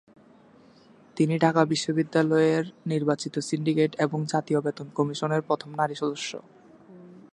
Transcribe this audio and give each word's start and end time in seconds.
তিনি 1.17 1.35
ঢাকা 1.37 1.61
বিশ্ববিদ্যালয়ের 1.65 2.63
নির্বাচিত 2.87 3.35
সিন্ডিকেট 3.39 3.91
এবং 3.99 4.19
জাতীয় 4.25 4.59
বেতন 4.61 4.87
কমিশনের 4.95 5.41
প্রথম 5.41 5.69
নারী 5.75 5.95
সদস্য। 5.95 6.31